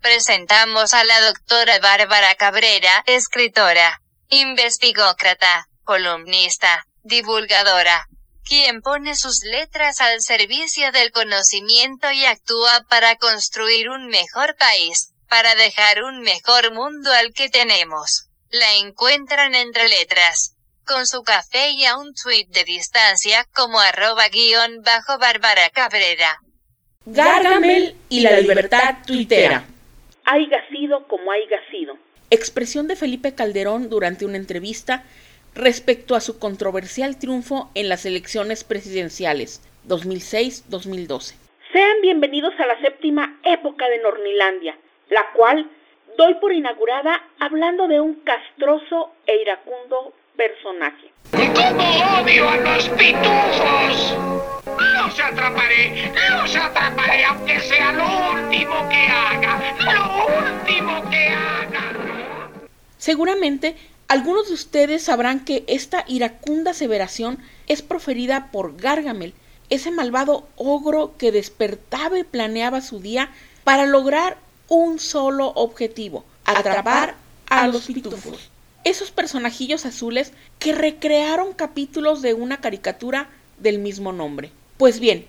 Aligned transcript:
Presentamos 0.00 0.94
a 0.94 1.04
la 1.04 1.20
doctora 1.20 1.78
Bárbara 1.80 2.34
Cabrera, 2.36 3.04
escritora, 3.06 4.00
investigócrata, 4.28 5.68
columnista, 5.84 6.86
divulgadora, 7.02 8.08
quien 8.44 8.80
pone 8.80 9.14
sus 9.14 9.42
letras 9.42 10.00
al 10.00 10.22
servicio 10.22 10.90
del 10.90 11.12
conocimiento 11.12 12.10
y 12.12 12.24
actúa 12.24 12.82
para 12.88 13.16
construir 13.16 13.90
un 13.90 14.06
mejor 14.08 14.56
país, 14.56 15.12
para 15.28 15.54
dejar 15.54 16.02
un 16.02 16.20
mejor 16.20 16.72
mundo 16.72 17.12
al 17.12 17.34
que 17.34 17.50
tenemos. 17.50 18.28
La 18.48 18.74
encuentran 18.76 19.54
entre 19.54 19.88
letras, 19.88 20.54
con 20.88 21.06
su 21.06 21.22
café 21.22 21.70
y 21.76 21.84
a 21.84 21.98
un 21.98 22.14
tweet 22.14 22.46
de 22.48 22.64
distancia 22.64 23.44
como 23.54 23.78
arroba 23.78 24.28
guion 24.28 24.82
bajo 24.82 25.18
Bárbara 25.18 25.68
Cabrera. 25.70 26.40
Gargamel 27.04 27.94
y 28.08 28.20
la 28.20 28.40
libertad 28.40 28.96
tuitera. 29.06 29.64
Haiga 30.24 30.66
sido 30.68 31.06
como 31.06 31.30
haiga 31.30 31.58
sido. 31.70 31.96
Expresión 32.30 32.88
de 32.88 32.96
Felipe 32.96 33.34
Calderón 33.34 33.90
durante 33.90 34.24
una 34.24 34.38
entrevista 34.38 35.04
respecto 35.54 36.14
a 36.14 36.20
su 36.20 36.38
controversial 36.38 37.18
triunfo 37.18 37.70
en 37.74 37.88
las 37.88 38.06
elecciones 38.06 38.64
presidenciales 38.64 39.60
2006-2012. 39.86 41.34
Sean 41.72 42.00
bienvenidos 42.00 42.54
a 42.58 42.66
la 42.66 42.80
séptima 42.80 43.38
época 43.44 43.88
de 43.88 43.98
Nornilandia, 43.98 44.76
la 45.10 45.32
cual 45.32 45.70
doy 46.16 46.34
por 46.34 46.52
inaugurada 46.52 47.22
hablando 47.38 47.88
de 47.88 48.00
un 48.00 48.14
castroso 48.20 49.12
e 49.26 49.36
iracundo 49.42 50.14
personaje. 50.38 51.12
¿Cómo 51.32 52.20
odio 52.20 52.48
a 52.48 52.56
los 52.58 52.88
pitufos? 52.90 54.14
Los 54.64 55.20
atraparé, 55.20 56.12
los 56.30 56.54
atraparé 56.54 57.24
aunque 57.24 57.58
sea 57.60 57.92
lo 57.92 58.04
último 58.04 58.88
que 58.88 59.08
haga, 59.08 59.74
lo 59.80 60.62
último 60.62 61.10
que 61.10 61.28
haga. 61.28 62.50
Seguramente 62.98 63.76
algunos 64.06 64.46
de 64.46 64.54
ustedes 64.54 65.02
sabrán 65.02 65.44
que 65.44 65.64
esta 65.66 66.04
iracunda 66.06 66.70
aseveración 66.70 67.42
es 67.66 67.82
proferida 67.82 68.50
por 68.52 68.76
Gargamel, 68.76 69.34
ese 69.70 69.90
malvado 69.90 70.48
ogro 70.54 71.16
que 71.18 71.32
despertaba 71.32 72.16
y 72.16 72.22
planeaba 72.22 72.80
su 72.80 73.00
día 73.00 73.32
para 73.64 73.86
lograr 73.86 74.38
un 74.68 75.00
solo 75.00 75.48
objetivo, 75.48 76.24
atrapar 76.44 77.16
a 77.50 77.66
los 77.66 77.86
pitufos. 77.86 78.50
Esos 78.84 79.10
personajillos 79.10 79.86
azules 79.86 80.32
que 80.58 80.72
recrearon 80.72 81.52
capítulos 81.52 82.22
de 82.22 82.34
una 82.34 82.60
caricatura 82.60 83.28
del 83.58 83.78
mismo 83.78 84.12
nombre. 84.12 84.50
Pues 84.76 85.00
bien, 85.00 85.26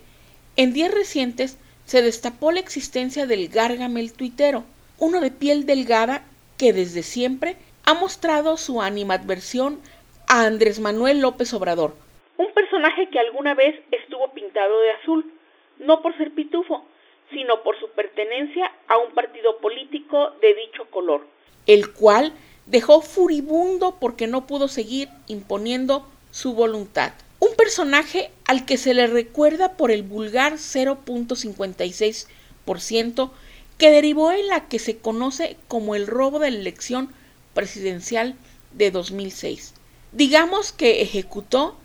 en 0.55 0.73
días 0.73 0.93
recientes 0.93 1.57
se 1.85 2.01
destapó 2.01 2.51
la 2.51 2.59
existencia 2.59 3.25
del 3.25 3.49
Gargamel 3.49 4.13
tuitero, 4.13 4.63
uno 4.99 5.21
de 5.21 5.31
piel 5.31 5.65
delgada 5.65 6.23
que 6.57 6.73
desde 6.73 7.01
siempre 7.01 7.57
ha 7.85 7.93
mostrado 7.95 8.57
su 8.57 8.81
animadversión 8.81 9.79
a 10.27 10.45
Andrés 10.45 10.79
Manuel 10.79 11.21
López 11.21 11.53
Obrador. 11.53 11.95
Un 12.37 12.53
personaje 12.53 13.09
que 13.09 13.19
alguna 13.19 13.55
vez 13.55 13.75
estuvo 13.91 14.31
pintado 14.33 14.79
de 14.81 14.91
azul, 14.91 15.33
no 15.79 16.01
por 16.01 16.15
ser 16.17 16.31
pitufo, 16.35 16.85
sino 17.31 17.63
por 17.63 17.79
su 17.79 17.89
pertenencia 17.91 18.71
a 18.87 18.97
un 18.97 19.11
partido 19.13 19.57
político 19.57 20.31
de 20.41 20.53
dicho 20.53 20.85
color. 20.91 21.25
El 21.65 21.91
cual 21.93 22.33
dejó 22.69 23.01
furibundo 23.01 23.97
porque 23.99 24.27
no 24.27 24.47
pudo 24.47 24.67
seguir 24.67 25.09
imponiendo 25.27 26.05
su 26.31 26.53
voluntad. 26.53 27.13
Un 27.39 27.55
personaje 27.55 28.31
al 28.45 28.65
que 28.65 28.77
se 28.77 28.93
le 28.93 29.07
recuerda 29.07 29.73
por 29.73 29.89
el 29.91 30.03
vulgar 30.03 30.53
0.56% 30.53 33.31
que 33.77 33.91
derivó 33.91 34.31
en 34.31 34.47
la 34.47 34.67
que 34.67 34.77
se 34.77 34.97
conoce 34.97 35.57
como 35.67 35.95
el 35.95 36.05
robo 36.05 36.37
de 36.39 36.51
la 36.51 36.59
elección 36.59 37.09
presidencial 37.53 38.35
de 38.73 38.91
2006. 38.91 39.73
Digamos 40.11 40.71
que 40.71 41.01
ejecutó, 41.01 41.75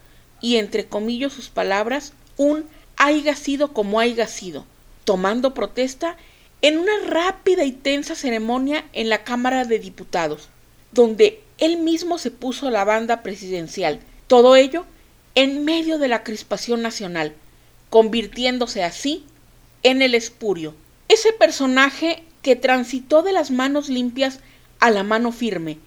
y 0.41 0.56
entre 0.56 0.87
comillas 0.87 1.33
sus 1.33 1.49
palabras, 1.49 2.12
un 2.37 2.67
haya 2.97 3.37
sido 3.37 3.73
como 3.73 4.00
haya 4.00 4.27
sido, 4.27 4.67
tomando 5.05 5.55
protesta 5.55 6.17
en 6.62 6.78
una 6.78 6.93
rápida 7.06 7.65
y 7.65 7.73
tensa 7.73 8.15
ceremonia 8.15 8.84
en 8.93 9.09
la 9.09 9.25
Cámara 9.25 9.65
de 9.65 9.78
Diputados, 9.78 10.49
donde 10.94 11.43
él 11.59 11.78
mismo 11.78 12.19
se 12.19 12.31
puso 12.31 12.71
la 12.71 12.84
banda 12.84 13.22
presidencial. 13.22 14.00
Todo 14.28 14.56
ello 14.56 14.87
en 15.34 15.65
medio 15.65 15.99
de 15.99 16.09
la 16.09 16.22
crispación 16.22 16.81
nacional, 16.81 17.34
convirtiéndose 17.91 18.84
así 18.84 19.25
en 19.82 20.00
el 20.03 20.15
espurio. 20.15 20.75
Ese 21.09 21.32
personaje 21.32 22.22
que 22.43 22.56
transitó 22.56 23.22
de 23.22 23.32
las 23.32 23.50
manos 23.50 23.88
limpias 23.88 24.41
a 24.78 24.91
la 24.91 25.03
mano 25.03 25.32
firme, 25.32 25.78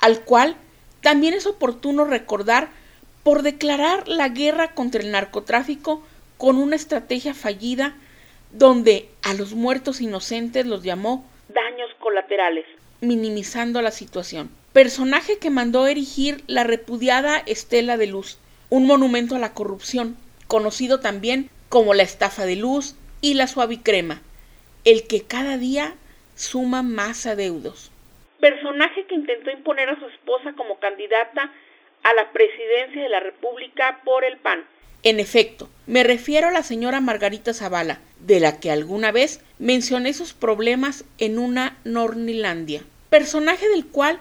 al 0.00 0.20
cual 0.20 0.56
también 1.00 1.34
es 1.34 1.46
oportuno 1.46 2.04
recordar 2.04 2.68
por 3.22 3.42
declarar 3.42 4.08
la 4.08 4.28
guerra 4.28 4.74
contra 4.74 5.00
el 5.00 5.10
narcotráfico 5.10 6.02
con 6.36 6.56
una 6.56 6.76
estrategia 6.76 7.34
fallida 7.34 7.94
donde 8.52 9.08
a 9.22 9.34
los 9.34 9.54
muertos 9.54 10.00
inocentes 10.00 10.66
los 10.66 10.82
llamó 10.82 11.24
daños 11.48 11.90
colaterales, 11.98 12.64
minimizando 13.00 13.82
la 13.82 13.90
situación. 13.90 14.50
Personaje 14.72 15.38
que 15.38 15.50
mandó 15.50 15.86
erigir 15.86 16.42
la 16.46 16.64
repudiada 16.64 17.38
Estela 17.38 17.96
de 17.96 18.06
Luz, 18.06 18.38
un 18.68 18.86
monumento 18.86 19.36
a 19.36 19.40
la 19.40 19.52
corrupción, 19.52 20.16
conocido 20.46 21.00
también 21.00 21.50
como 21.68 21.94
la 21.94 22.02
estafa 22.02 22.46
de 22.46 22.56
luz 22.56 22.96
y 23.20 23.34
la 23.34 23.46
suavicrema, 23.46 24.22
el 24.84 25.06
que 25.06 25.22
cada 25.22 25.58
día 25.58 25.94
suma 26.34 26.82
más 26.82 27.26
adeudos 27.26 27.90
personaje 28.40 29.04
que 29.04 29.14
intentó 29.14 29.50
imponer 29.50 29.88
a 29.88 29.98
su 29.98 30.06
esposa 30.06 30.54
como 30.56 30.78
candidata 30.78 31.52
a 32.02 32.14
la 32.14 32.32
presidencia 32.32 33.02
de 33.02 33.08
la 33.08 33.20
República 33.20 34.00
por 34.04 34.24
el 34.24 34.38
PAN. 34.38 34.64
En 35.02 35.20
efecto, 35.20 35.68
me 35.86 36.02
refiero 36.02 36.48
a 36.48 36.52
la 36.52 36.62
señora 36.62 37.00
Margarita 37.00 37.54
Zavala, 37.54 38.00
de 38.26 38.40
la 38.40 38.60
que 38.60 38.70
alguna 38.70 39.12
vez 39.12 39.40
mencioné 39.58 40.12
sus 40.12 40.32
problemas 40.32 41.04
en 41.18 41.38
una 41.38 41.78
Nornilandia, 41.84 42.82
personaje 43.08 43.68
del 43.68 43.86
cual 43.86 44.18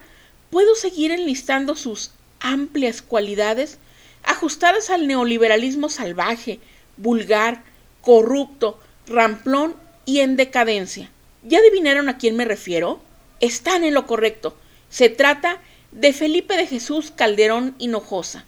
puedo 0.50 0.76
seguir 0.76 1.12
enlistando 1.12 1.76
sus 1.76 2.12
amplias 2.40 3.02
cualidades 3.02 3.78
ajustadas 4.24 4.90
al 4.90 5.08
neoliberalismo 5.08 5.90
salvaje, 5.90 6.60
vulgar, 6.98 7.64
corrupto, 8.02 8.80
ramplón 9.08 9.76
y 10.06 10.20
en 10.20 10.36
decadencia. 10.36 11.12
¿Ya 11.44 11.60
adivinaron 11.60 12.10
a 12.10 12.18
quién 12.18 12.36
me 12.36 12.46
refiero? 12.46 13.02
están 13.40 13.84
en 13.84 13.94
lo 13.94 14.06
correcto. 14.06 14.56
Se 14.90 15.10
trata 15.10 15.62
de 15.92 16.14
Felipe 16.14 16.56
de 16.58 16.68
Jesús 16.68 17.12
Calderón 17.12 17.76
Hinojosa. 17.80 18.46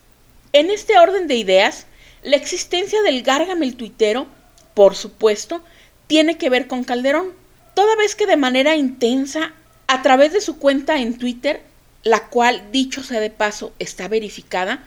En 0.54 0.70
este 0.70 0.98
orden 0.98 1.28
de 1.28 1.36
ideas, 1.36 1.86
la 2.24 2.36
existencia 2.36 3.02
del 3.02 3.24
Gárgame 3.24 3.72
tuitero, 3.72 4.28
por 4.74 4.96
supuesto, 4.96 5.64
tiene 6.08 6.38
que 6.38 6.50
ver 6.50 6.68
con 6.68 6.84
Calderón, 6.84 7.34
toda 7.74 7.96
vez 7.96 8.16
que 8.16 8.26
de 8.26 8.38
manera 8.38 8.76
intensa, 8.76 9.54
a 9.88 10.02
través 10.02 10.34
de 10.34 10.42
su 10.42 10.58
cuenta 10.58 11.00
en 11.00 11.18
Twitter, 11.18 11.64
la 12.04 12.28
cual, 12.28 12.72
dicho 12.72 13.04
sea 13.04 13.20
de 13.20 13.30
paso, 13.30 13.74
está 13.80 14.08
verificada, 14.08 14.84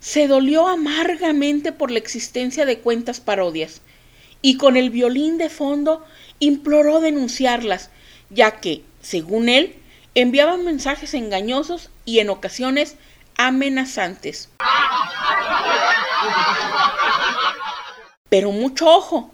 se 0.00 0.28
dolió 0.28 0.68
amargamente 0.68 1.72
por 1.72 1.90
la 1.90 1.98
existencia 1.98 2.66
de 2.66 2.78
cuentas 2.78 3.20
parodias, 3.20 3.82
y 4.42 4.56
con 4.56 4.76
el 4.76 4.90
violín 4.90 5.38
de 5.38 5.48
fondo 5.48 6.04
imploró 6.38 7.00
denunciarlas, 7.00 7.90
ya 8.30 8.60
que, 8.60 8.82
según 9.00 9.48
él, 9.48 9.76
enviaban 10.14 10.64
mensajes 10.64 11.14
engañosos 11.14 11.90
y 12.04 12.20
en 12.20 12.30
ocasiones 12.30 12.96
amenazantes. 13.36 14.50
Pero 18.30 18.50
mucho 18.50 18.86
ojo, 18.88 19.30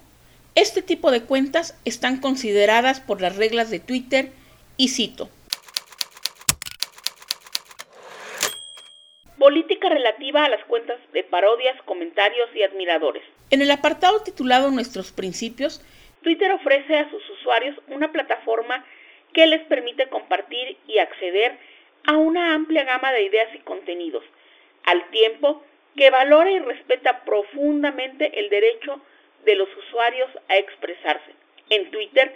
este 0.55 0.83
tipo 0.83 1.11
de 1.11 1.23
cuentas 1.23 1.81
están 1.85 2.21
consideradas 2.21 3.01
por 3.01 3.21
las 3.21 3.37
reglas 3.37 3.71
de 3.71 3.81
Twitter 3.81 4.31
y 4.77 4.89
cito. 4.89 5.29
Política 9.39 9.89
relativa 9.89 10.45
a 10.45 10.49
las 10.49 10.65
cuentas 10.67 10.99
de 11.13 11.25
parodias, 11.25 11.77
comentarios 11.83 12.49
y 12.55 12.63
admiradores. 12.63 13.25
En 13.51 13.63
el 13.63 13.71
apartado 13.71 14.23
titulado 14.23 14.71
Nuestros 14.71 15.13
principios, 15.13 15.83
Twitter 16.23 16.53
ofrece 16.53 16.97
a 16.97 17.11
sus 17.11 17.23
usuarios 17.31 17.77
una 17.89 18.11
plataforma 18.13 18.85
que 19.33 19.47
les 19.47 19.63
permite 19.67 20.09
compartir 20.09 20.79
y 20.87 20.99
acceder 20.99 21.59
a 22.07 22.17
una 22.17 22.55
amplia 22.55 22.85
gama 22.85 23.13
de 23.13 23.25
ideas 23.25 23.49
y 23.55 23.59
contenidos, 23.59 24.25
al 24.85 25.11
tiempo 25.11 25.63
que 25.97 26.11
valora 26.11 26.51
y 26.51 26.59
respeta 26.59 27.25
profundamente 27.25 28.39
el 28.39 28.51
derecho 28.51 29.01
de 29.45 29.55
los 29.57 29.69
usuarios 29.77 30.31
a 30.49 30.57
expresarse. 30.57 31.33
En 31.71 31.91
Twitter, 31.91 32.35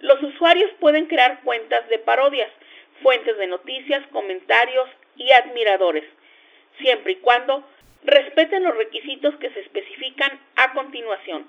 los 0.00 0.22
usuarios 0.22 0.70
pueden 0.80 1.06
crear 1.06 1.40
cuentas 1.42 1.88
de 1.88 1.98
parodias, 1.98 2.50
fuentes 3.02 3.36
de 3.38 3.46
noticias, 3.46 4.06
comentarios 4.08 4.88
y 5.16 5.30
admiradores, 5.32 6.04
siempre 6.80 7.12
y 7.12 7.16
cuando 7.16 7.64
respeten 8.04 8.64
los 8.64 8.76
requisitos 8.76 9.36
que 9.36 9.50
se 9.50 9.60
especifican 9.60 10.40
a 10.56 10.72
continuación. 10.72 11.46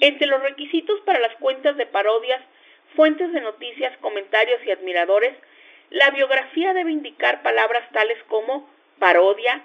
Entre 0.00 0.26
los 0.26 0.42
requisitos 0.42 1.00
para 1.02 1.20
las 1.20 1.34
cuentas 1.36 1.76
de 1.76 1.86
parodias, 1.86 2.40
fuentes 2.96 3.32
de 3.32 3.40
noticias, 3.40 3.96
comentarios 3.98 4.60
y 4.64 4.70
admiradores 4.70 5.34
la 5.90 6.10
biografía 6.10 6.72
debe 6.72 6.92
indicar 6.92 7.42
palabras 7.42 7.82
tales 7.92 8.18
como 8.28 8.68
parodia, 8.98 9.62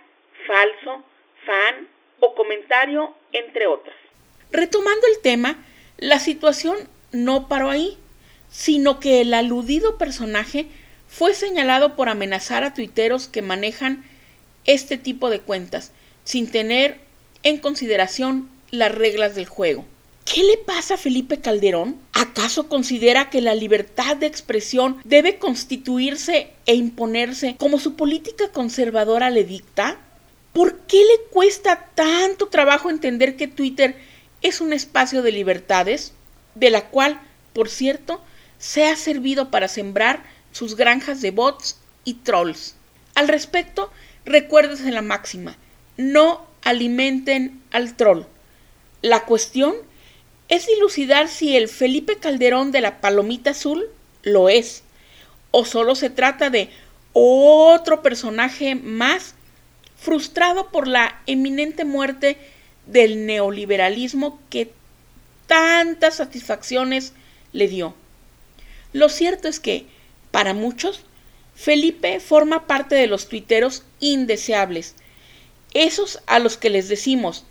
falso, 0.47 1.03
fan 1.45 1.87
o 2.19 2.33
comentario, 2.35 3.15
entre 3.31 3.67
otras. 3.67 3.95
Retomando 4.51 5.05
el 5.07 5.21
tema, 5.21 5.57
la 5.97 6.19
situación 6.19 6.77
no 7.11 7.47
paró 7.47 7.69
ahí, 7.69 7.97
sino 8.49 8.99
que 8.99 9.21
el 9.21 9.33
aludido 9.33 9.97
personaje 9.97 10.67
fue 11.07 11.33
señalado 11.33 11.95
por 11.95 12.09
amenazar 12.09 12.63
a 12.63 12.73
tuiteros 12.73 13.27
que 13.27 13.41
manejan 13.41 14.03
este 14.65 14.97
tipo 14.97 15.29
de 15.29 15.39
cuentas, 15.39 15.93
sin 16.23 16.49
tener 16.49 16.99
en 17.43 17.59
consideración 17.59 18.49
las 18.71 18.93
reglas 18.93 19.35
del 19.35 19.45
juego. 19.45 19.85
¿Qué 20.25 20.43
le 20.43 20.57
pasa 20.57 20.95
a 20.95 20.97
Felipe 20.97 21.39
Calderón? 21.39 21.97
¿Acaso 22.11 22.67
considera 22.67 23.29
que 23.29 23.41
la 23.41 23.53
libertad 23.53 24.17
de 24.17 24.25
expresión 24.25 24.97
debe 25.03 25.37
constituirse 25.37 26.49
e 26.65 26.73
imponerse 26.73 27.55
como 27.57 27.79
su 27.79 27.95
política 27.95 28.49
conservadora 28.51 29.29
le 29.29 29.43
dicta? 29.43 29.99
¿Por 30.51 30.79
qué 30.79 30.97
le 30.97 31.29
cuesta 31.29 31.89
tanto 31.93 32.47
trabajo 32.47 32.89
entender 32.89 33.37
que 33.37 33.47
Twitter 33.47 33.95
es 34.41 34.61
un 34.61 34.73
espacio 34.73 35.21
de 35.21 35.31
libertades, 35.31 36.13
de 36.55 36.71
la 36.71 36.89
cual, 36.89 37.21
por 37.53 37.69
cierto, 37.69 38.19
se 38.57 38.85
ha 38.85 38.95
servido 38.95 39.51
para 39.51 39.67
sembrar 39.67 40.23
sus 40.51 40.75
granjas 40.75 41.21
de 41.21 41.29
bots 41.29 41.77
y 42.03 42.15
trolls? 42.15 42.75
Al 43.13 43.27
respecto, 43.27 43.91
recuérdese 44.25 44.89
la 44.91 45.03
máxima, 45.03 45.55
no 45.97 46.47
alimenten 46.63 47.61
al 47.69 47.95
troll. 47.95 48.23
La 49.03 49.25
cuestión 49.25 49.75
es 50.47 50.67
dilucidar 50.67 51.27
si 51.27 51.55
el 51.55 51.67
Felipe 51.67 52.17
Calderón 52.17 52.71
de 52.71 52.81
la 52.81 53.01
Palomita 53.01 53.51
Azul 53.51 53.85
lo 54.23 54.49
es, 54.49 54.83
o 55.51 55.65
solo 55.65 55.95
se 55.95 56.09
trata 56.09 56.49
de 56.49 56.69
otro 57.13 58.01
personaje 58.01 58.75
más 58.75 59.35
frustrado 59.95 60.69
por 60.69 60.87
la 60.87 61.21
eminente 61.25 61.85
muerte 61.85 62.37
del 62.85 63.25
neoliberalismo 63.25 64.39
que 64.49 64.71
tantas 65.47 66.15
satisfacciones 66.15 67.13
le 67.53 67.67
dio. 67.67 67.95
Lo 68.93 69.09
cierto 69.09 69.47
es 69.47 69.59
que, 69.59 69.85
para 70.31 70.53
muchos, 70.53 71.05
Felipe 71.55 72.19
forma 72.19 72.67
parte 72.67 72.95
de 72.95 73.07
los 73.07 73.29
tuiteros 73.29 73.83
indeseables, 73.99 74.95
esos 75.73 76.21
a 76.27 76.39
los 76.39 76.57
que 76.57 76.69
les 76.69 76.89
decimos, 76.89 77.45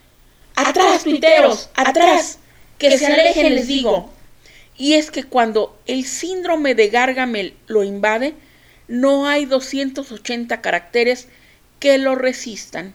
atrás, 0.54 1.04
tuiteros, 1.04 1.70
atrás, 1.74 2.38
que 2.78 2.96
se 2.98 3.06
alejen, 3.06 3.54
les 3.54 3.66
digo. 3.66 4.10
Y 4.76 4.94
es 4.94 5.10
que 5.10 5.24
cuando 5.24 5.78
el 5.86 6.04
síndrome 6.04 6.74
de 6.74 6.88
Gargamel 6.88 7.54
lo 7.66 7.84
invade, 7.84 8.34
no 8.88 9.26
hay 9.26 9.46
280 9.46 10.60
caracteres 10.60 11.28
que 11.78 11.98
lo 11.98 12.14
resistan. 12.14 12.94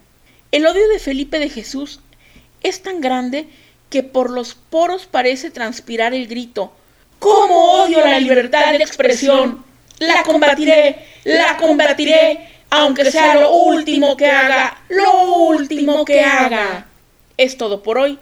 El 0.52 0.66
odio 0.66 0.88
de 0.90 1.00
Felipe 1.00 1.40
de 1.40 1.50
Jesús 1.50 2.02
es 2.62 2.82
tan 2.82 3.02
grande 3.02 3.48
que 3.90 4.04
por 4.04 4.30
los 4.30 4.56
poros 4.56 5.06
parece 5.06 5.52
transpirar 5.52 6.14
el 6.14 6.28
grito. 6.28 6.74
¿Cómo 7.20 7.84
odio 7.84 8.00
la 8.02 8.20
libertad 8.20 8.72
de 8.72 8.78
expresión? 8.78 9.64
La 10.00 10.24
combatiré, 10.24 11.06
la 11.26 11.58
combatiré, 11.58 12.48
aunque 12.70 13.12
sea 13.12 13.36
lo 13.36 13.52
último 13.52 14.16
que 14.16 14.28
haga, 14.28 14.82
lo 14.90 15.34
último 15.36 16.06
que 16.06 16.22
haga. 16.22 16.88
Es 17.38 17.58
todo 17.58 17.84
por 17.84 17.98
hoy. 17.98 18.20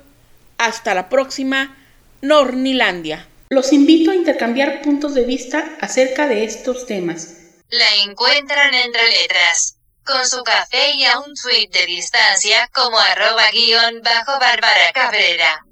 Hasta 0.58 0.94
la 0.94 1.10
próxima, 1.10 1.78
Nornilandia. 2.22 3.28
Los 3.50 3.72
invito 3.72 4.12
a 4.12 4.16
intercambiar 4.16 4.82
puntos 4.82 5.14
de 5.14 5.24
vista 5.24 5.78
acerca 5.80 6.28
de 6.28 6.44
estos 6.44 6.86
temas. 6.86 7.36
La 7.70 8.04
encuentran 8.04 8.74
entre 8.74 9.08
letras, 9.10 9.78
con 10.04 10.28
su 10.28 10.44
café 10.44 10.94
y 10.96 11.06
a 11.06 11.20
un 11.20 11.34
tweet 11.36 11.70
de 11.70 11.86
distancia 11.86 12.70
como 12.74 12.98
arroba 12.98 13.52
guion 13.52 14.02
bajo 14.02 14.40
Bárbara 14.40 14.92
Cabrera. 14.94 15.67